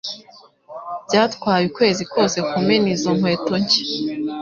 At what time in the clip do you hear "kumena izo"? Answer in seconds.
2.49-3.09